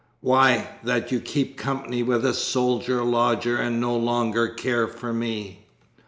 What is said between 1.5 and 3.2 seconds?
company with a soldier